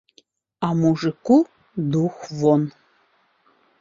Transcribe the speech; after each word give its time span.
А 0.67 0.69
мужыку 0.79 1.37
дух 1.91 2.15
вон. 2.39 2.61